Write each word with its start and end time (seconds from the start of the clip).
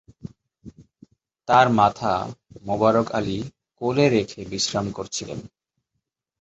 তার 1.47 1.67
মাথা 1.71 2.13
মোবারক 2.61 3.07
আলী 3.11 3.37
কোলে 3.81 4.05
রেখে 4.09 4.41
বিশ্রাম 4.45 4.85
করছিলেন। 4.91 5.39